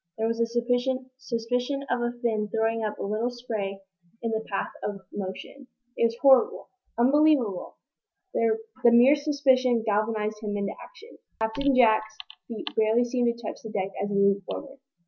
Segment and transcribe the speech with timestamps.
[0.17, 0.47] There was a
[1.27, 3.81] suspicion of a fin throwing up a little spray
[4.23, 5.67] in the path of motion.
[5.95, 7.75] It was horrible unbelievable!
[8.33, 8.51] The
[8.85, 11.19] mere suspicion galvanized him into action.
[11.39, 12.17] Captain Jack's
[12.47, 14.79] feet barely seemed to touch the deck as he leaped forward.